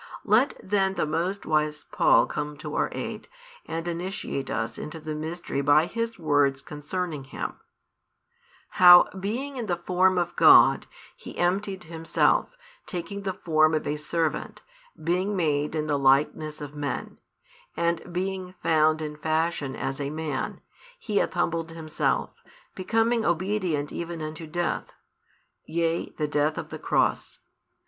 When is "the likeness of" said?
15.85-16.73